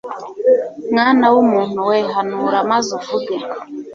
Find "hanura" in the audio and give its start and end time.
2.13-2.57